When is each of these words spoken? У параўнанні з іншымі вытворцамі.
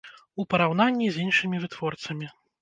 У 0.43 0.45
параўнанні 0.53 1.09
з 1.17 1.27
іншымі 1.27 1.61
вытворцамі. 1.67 2.33